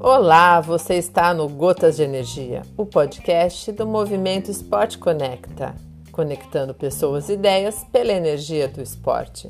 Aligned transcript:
Olá, 0.00 0.60
você 0.60 0.94
está 0.94 1.34
no 1.34 1.48
Gotas 1.48 1.96
de 1.96 2.04
Energia, 2.04 2.62
o 2.76 2.86
podcast 2.86 3.72
do 3.72 3.86
Movimento 3.86 4.50
Esporte 4.50 4.98
Conecta, 4.98 5.74
conectando 6.12 6.72
pessoas 6.72 7.28
e 7.28 7.32
ideias 7.32 7.84
pela 7.92 8.12
energia 8.12 8.68
do 8.68 8.80
esporte. 8.80 9.48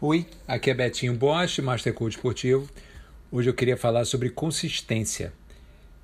Oi, 0.00 0.26
aqui 0.48 0.70
é 0.70 0.74
Betinho 0.74 1.14
Bosch, 1.14 1.58
Master 1.58 1.92
Coach 1.92 2.16
Esportivo. 2.16 2.66
Hoje 3.30 3.50
eu 3.50 3.54
queria 3.54 3.76
falar 3.76 4.06
sobre 4.06 4.30
consistência. 4.30 5.32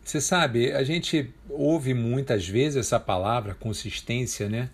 Você 0.07 0.21
sabe, 0.21 0.73
a 0.73 0.85
gente 0.85 1.35
ouve 1.51 1.93
muitas 1.93 2.49
vezes 2.49 2.77
essa 2.77 2.99
palavra 2.99 3.55
consistência, 3.55 4.49
né? 4.49 4.71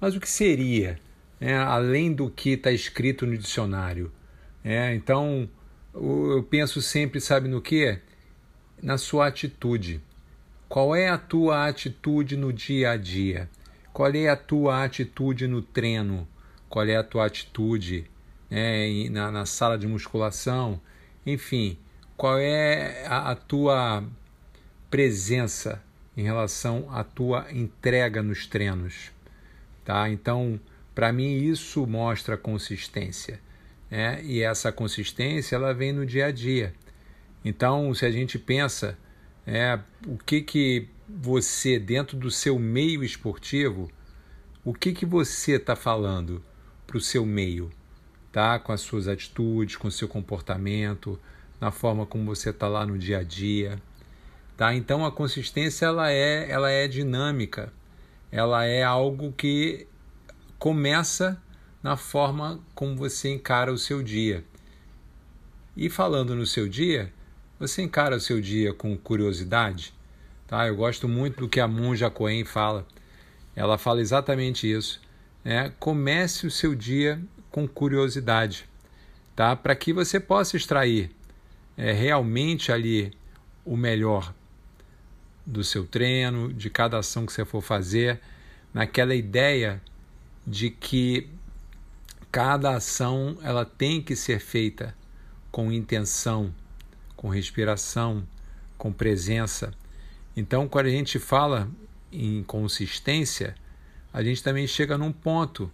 Mas 0.00 0.14
o 0.14 0.20
que 0.20 0.28
seria? 0.28 0.98
né, 1.42 1.56
além 1.58 2.12
do 2.12 2.30
que 2.30 2.50
está 2.50 2.70
escrito 2.70 3.26
no 3.26 3.36
dicionário. 3.36 4.12
É, 4.62 4.94
então, 4.94 5.50
eu 5.92 6.46
penso 6.48 6.80
sempre, 6.80 7.20
sabe 7.20 7.48
no 7.48 7.60
que? 7.60 7.98
Na 8.80 8.96
sua 8.96 9.26
atitude. 9.26 10.00
Qual 10.68 10.94
é 10.94 11.08
a 11.08 11.18
tua 11.18 11.66
atitude 11.66 12.36
no 12.36 12.52
dia 12.52 12.92
a 12.92 12.96
dia? 12.96 13.50
Qual 13.92 14.08
é 14.14 14.28
a 14.28 14.36
tua 14.36 14.84
atitude 14.84 15.48
no 15.48 15.60
treino? 15.60 16.28
Qual 16.68 16.86
é 16.86 16.94
a 16.94 17.02
tua 17.02 17.26
atitude 17.26 18.08
né, 18.48 19.08
na, 19.10 19.32
na 19.32 19.44
sala 19.44 19.76
de 19.76 19.88
musculação? 19.88 20.80
Enfim, 21.26 21.76
qual 22.16 22.38
é 22.38 23.04
a, 23.04 23.32
a 23.32 23.34
tua 23.34 24.04
presença 24.92 25.82
em 26.14 26.22
relação 26.22 26.86
à 26.90 27.02
tua 27.02 27.46
entrega 27.50 28.22
nos 28.22 28.46
treinos? 28.46 29.10
Tá? 29.86 30.10
Então, 30.10 30.60
para 30.94 31.10
mim, 31.10 31.32
isso 31.32 31.86
mostra 31.86 32.36
consistência. 32.36 33.40
Né? 33.90 34.22
E 34.22 34.42
essa 34.42 34.70
consistência 34.70 35.56
ela 35.56 35.72
vem 35.72 35.94
no 35.94 36.04
dia 36.04 36.26
a 36.26 36.30
dia. 36.30 36.74
Então, 37.42 37.94
se 37.94 38.04
a 38.04 38.10
gente 38.10 38.38
pensa 38.38 38.98
é, 39.46 39.80
o 40.06 40.18
que, 40.18 40.42
que 40.42 40.88
você, 41.08 41.78
dentro 41.78 42.14
do 42.18 42.30
seu 42.30 42.58
meio 42.58 43.02
esportivo, 43.02 43.90
o 44.62 44.74
que, 44.74 44.92
que 44.92 45.06
você 45.06 45.52
está 45.52 45.74
falando 45.74 46.44
para 46.86 46.98
o 46.98 47.00
seu 47.00 47.24
meio? 47.24 47.70
Tá? 48.30 48.58
Com 48.58 48.72
as 48.72 48.82
suas 48.82 49.08
atitudes, 49.08 49.74
com 49.74 49.88
o 49.88 49.90
seu 49.90 50.06
comportamento, 50.06 51.18
na 51.58 51.70
forma 51.70 52.04
como 52.04 52.26
você 52.26 52.50
está 52.50 52.68
lá 52.68 52.84
no 52.84 52.98
dia 52.98 53.20
a 53.20 53.22
dia. 53.22 53.80
Tá? 54.56 54.74
Então 54.74 55.04
a 55.04 55.12
consistência 55.12 55.86
ela 55.86 56.10
é, 56.10 56.50
ela 56.50 56.70
é 56.70 56.86
dinâmica, 56.86 57.72
ela 58.30 58.64
é 58.64 58.82
algo 58.82 59.32
que 59.32 59.86
começa 60.58 61.40
na 61.82 61.96
forma 61.96 62.60
como 62.74 62.96
você 62.96 63.30
encara 63.30 63.72
o 63.72 63.78
seu 63.78 64.02
dia. 64.02 64.44
E 65.76 65.88
falando 65.88 66.34
no 66.34 66.46
seu 66.46 66.68
dia, 66.68 67.12
você 67.58 67.82
encara 67.82 68.16
o 68.16 68.20
seu 68.20 68.40
dia 68.40 68.72
com 68.72 68.96
curiosidade? 68.96 69.92
Tá? 70.46 70.66
Eu 70.66 70.76
gosto 70.76 71.08
muito 71.08 71.40
do 71.40 71.48
que 71.48 71.60
a 71.60 71.66
Monja 71.66 72.10
Cohen 72.10 72.44
fala. 72.44 72.86
Ela 73.56 73.78
fala 73.78 74.00
exatamente 74.00 74.70
isso. 74.70 75.00
Né? 75.42 75.72
Comece 75.80 76.46
o 76.46 76.50
seu 76.50 76.74
dia 76.74 77.20
com 77.50 77.66
curiosidade, 77.66 78.68
tá? 79.34 79.54
para 79.54 79.74
que 79.74 79.92
você 79.92 80.18
possa 80.18 80.56
extrair 80.56 81.10
é, 81.76 81.92
realmente 81.92 82.70
ali 82.70 83.12
o 83.64 83.76
melhor 83.76 84.32
do 85.44 85.64
seu 85.64 85.86
treino, 85.86 86.52
de 86.52 86.70
cada 86.70 86.98
ação 86.98 87.26
que 87.26 87.32
você 87.32 87.44
for 87.44 87.60
fazer, 87.60 88.20
naquela 88.72 89.14
ideia 89.14 89.80
de 90.46 90.70
que 90.70 91.28
cada 92.30 92.76
ação 92.76 93.36
ela 93.42 93.64
tem 93.64 94.00
que 94.00 94.16
ser 94.16 94.40
feita 94.40 94.94
com 95.50 95.70
intenção, 95.70 96.52
com 97.16 97.28
respiração, 97.28 98.26
com 98.78 98.92
presença. 98.92 99.72
Então, 100.36 100.66
quando 100.66 100.86
a 100.86 100.90
gente 100.90 101.18
fala 101.18 101.68
em 102.10 102.42
consistência, 102.42 103.54
a 104.12 104.22
gente 104.22 104.42
também 104.42 104.66
chega 104.66 104.96
num 104.96 105.12
ponto 105.12 105.70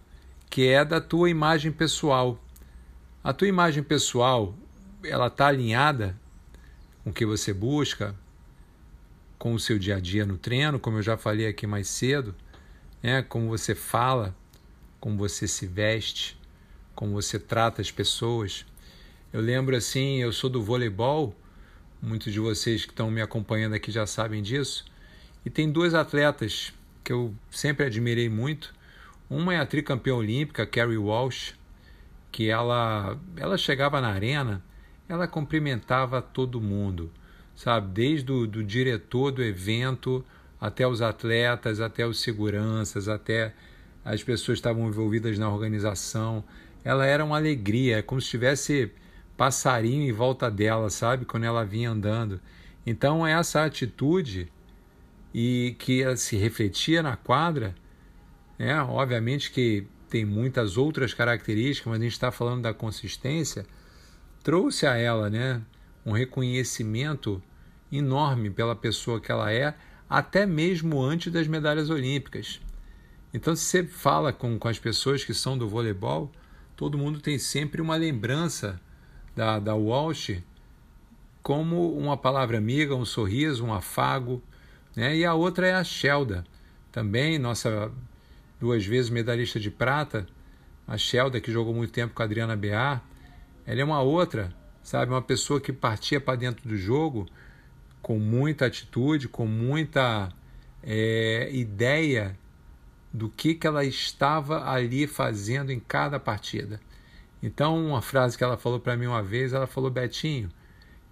que 0.49 0.67
é 0.67 0.83
da 0.83 0.99
tua 0.99 1.29
imagem 1.29 1.71
pessoal. 1.71 2.39
A 3.23 3.31
tua 3.31 3.47
imagem 3.47 3.83
pessoal, 3.83 4.53
ela 5.03 5.27
está 5.27 5.47
alinhada 5.47 6.15
com 7.03 7.09
o 7.09 7.13
que 7.13 7.25
você 7.25 7.53
busca, 7.53 8.15
com 9.39 9.53
o 9.53 9.59
seu 9.59 9.79
dia 9.79 9.95
a 9.95 9.99
dia 10.01 10.25
no 10.25 10.37
treino, 10.37 10.77
como 10.77 10.97
eu 10.97 11.01
já 11.01 11.17
falei 11.17 11.47
aqui 11.47 11.65
mais 11.65 11.87
cedo, 11.87 12.35
né? 13.01 13.21
como 13.23 13.47
você 13.47 13.73
fala, 13.73 14.35
como 14.99 15.17
você 15.17 15.47
se 15.47 15.65
veste, 15.65 16.37
como 16.93 17.13
você 17.13 17.39
trata 17.39 17.81
as 17.81 17.89
pessoas. 17.89 18.65
Eu 19.31 19.39
lembro 19.39 19.75
assim, 19.75 20.17
eu 20.17 20.33
sou 20.33 20.49
do 20.49 20.61
voleibol, 20.61 21.33
muitos 22.01 22.33
de 22.33 22.39
vocês 22.39 22.83
que 22.83 22.91
estão 22.91 23.09
me 23.09 23.21
acompanhando 23.21 23.75
aqui 23.75 23.91
já 23.91 24.05
sabem 24.05 24.43
disso, 24.43 24.85
e 25.45 25.49
tem 25.49 25.71
duas 25.71 25.93
atletas 25.93 26.73
que 27.01 27.13
eu 27.13 27.33
sempre 27.49 27.85
admirei 27.85 28.27
muito. 28.27 28.75
Uma 29.29 29.53
é 29.53 29.59
a 29.59 29.65
tricampeã 29.65 30.15
olímpica, 30.15 30.65
Carrie 30.65 30.97
Walsh, 30.97 31.53
que 32.29 32.49
ela, 32.49 33.17
ela 33.37 33.57
chegava 33.57 34.01
na 34.01 34.09
arena, 34.09 34.61
ela 35.07 35.27
cumprimentava 35.27 36.21
todo 36.21 36.59
mundo, 36.59 37.09
sabe? 37.59 37.91
Desde 37.91 38.31
o 38.31 38.47
do 38.47 38.63
diretor 38.63 39.31
do 39.31 39.43
evento 39.43 40.23
até 40.61 40.87
os 40.87 41.01
atletas, 41.01 41.81
até 41.81 42.07
os 42.07 42.21
seguranças, 42.21 43.09
até 43.09 43.53
as 44.03 44.23
pessoas 44.23 44.59
estavam 44.59 44.87
envolvidas 44.87 45.37
na 45.37 45.51
organização. 45.51 46.41
Ela 46.85 47.05
era 47.05 47.23
uma 47.23 47.35
alegria, 47.35 47.97
é 47.97 48.01
como 48.01 48.21
se 48.21 48.29
tivesse 48.29 48.89
passarinho 49.35 50.03
em 50.03 50.11
volta 50.13 50.49
dela, 50.49 50.89
sabe? 50.89 51.25
Quando 51.25 51.43
ela 51.43 51.65
vinha 51.65 51.91
andando. 51.91 52.39
Então, 52.85 53.27
essa 53.27 53.65
atitude 53.65 54.49
e 55.33 55.75
que 55.79 56.15
se 56.15 56.37
refletia 56.37 57.03
na 57.03 57.17
quadra, 57.17 57.75
né? 58.57 58.81
obviamente 58.83 59.51
que 59.51 59.85
tem 60.09 60.23
muitas 60.23 60.77
outras 60.77 61.13
características, 61.13 61.91
mas 61.91 61.99
a 61.99 62.03
gente 62.03 62.13
está 62.13 62.31
falando 62.31 62.61
da 62.61 62.73
consistência, 62.73 63.65
trouxe 64.41 64.87
a 64.87 64.95
ela 64.95 65.29
né? 65.29 65.61
Um 66.09 66.13
reconhecimento 66.13 67.41
enorme 67.91 68.49
pela 68.49 68.75
pessoa 68.75 69.19
que 69.21 69.31
ela 69.31 69.51
é, 69.51 69.75
até 70.09 70.45
mesmo 70.45 71.01
antes 71.01 71.31
das 71.31 71.47
medalhas 71.47 71.89
olímpicas. 71.89 72.59
Então, 73.33 73.55
se 73.55 73.63
você 73.63 73.83
fala 73.83 74.33
com, 74.33 74.57
com 74.57 74.67
as 74.67 74.79
pessoas 74.79 75.23
que 75.23 75.33
são 75.33 75.57
do 75.57 75.69
voleibol, 75.69 76.31
todo 76.75 76.97
mundo 76.97 77.19
tem 77.19 77.37
sempre 77.37 77.81
uma 77.81 77.95
lembrança 77.95 78.81
da, 79.35 79.59
da 79.59 79.75
Walsh 79.75 80.41
como 81.43 81.95
uma 81.95 82.17
palavra 82.17 82.57
amiga, 82.57 82.95
um 82.95 83.05
sorriso, 83.05 83.63
um 83.63 83.73
afago. 83.73 84.41
Né? 84.95 85.17
E 85.17 85.25
a 85.25 85.33
outra 85.33 85.67
é 85.67 85.73
a 85.73 85.83
Shelda, 85.83 86.43
também 86.91 87.37
nossa 87.37 87.91
duas 88.59 88.85
vezes 88.85 89.09
medalhista 89.09 89.59
de 89.59 89.69
prata, 89.69 90.27
a 90.87 90.97
Shelda, 90.97 91.39
que 91.39 91.51
jogou 91.51 91.73
muito 91.73 91.93
tempo 91.93 92.15
com 92.15 92.21
a 92.23 92.25
Adriana 92.25 92.55
Bear. 92.55 93.03
Ela 93.65 93.81
é 93.81 93.83
uma 93.83 94.01
outra, 94.01 94.53
sabe? 94.89 95.11
Uma 95.11 95.21
pessoa 95.21 95.61
que 95.61 95.71
partia 95.71 96.19
para 96.19 96.35
dentro 96.35 96.67
do 96.67 96.75
jogo 96.75 97.27
com 98.01 98.17
muita 98.17 98.65
atitude, 98.65 99.27
com 99.27 99.45
muita 99.45 100.33
é, 100.81 101.47
ideia 101.53 102.35
do 103.13 103.29
que, 103.29 103.53
que 103.53 103.67
ela 103.67 103.85
estava 103.85 104.67
ali 104.67 105.05
fazendo 105.05 105.71
em 105.71 105.79
cada 105.79 106.19
partida. 106.19 106.81
Então, 107.41 107.85
uma 107.85 108.01
frase 108.01 108.35
que 108.35 108.43
ela 108.43 108.57
falou 108.57 108.79
para 108.79 108.97
mim 108.97 109.05
uma 109.05 109.21
vez, 109.21 109.53
ela 109.53 109.67
falou: 109.67 109.91
Betinho, 109.91 110.49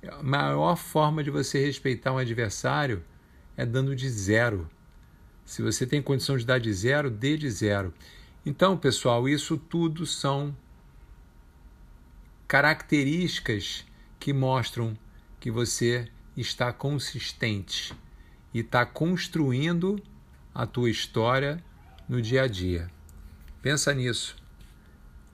a 0.08 0.24
maior 0.24 0.76
forma 0.76 1.24
de 1.24 1.30
você 1.30 1.64
respeitar 1.64 2.12
um 2.12 2.18
adversário 2.18 3.04
é 3.56 3.64
dando 3.64 3.96
de 3.96 4.10
zero. 4.10 4.68
Se 5.46 5.62
você 5.62 5.86
tem 5.86 6.02
condição 6.02 6.36
de 6.36 6.48
dar 6.48 6.60
de 6.60 6.74
zero, 6.74 7.12
dê 7.12 7.38
de 7.38 7.52
zero. 7.52 7.94
Então, 8.44 8.76
pessoal, 8.76 9.30
isso 9.30 9.56
tudo 9.56 10.04
são 10.04 10.58
características 12.48 13.86
que 14.20 14.32
mostram 14.32 14.98
que 15.40 15.52
você 15.52 16.08
está 16.36 16.72
consistente 16.72 17.94
e 18.54 18.60
está 18.60 18.86
construindo 18.86 20.02
a 20.54 20.66
tua 20.66 20.90
história 20.90 21.64
no 22.08 22.22
dia 22.22 22.44
a 22.44 22.48
dia. 22.48 22.90
Pensa 23.62 23.94
nisso. 23.94 24.36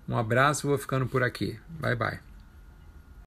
Um 0.08 0.18
abraço, 0.18 0.68
vou 0.68 0.78
ficando 0.78 1.08
por 1.08 1.24
aqui. 1.24 1.60
Bye 1.80 1.96
bye. 1.96 2.33